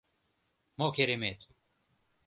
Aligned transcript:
«Мо 0.77 0.87
керемет!.. 0.95 1.39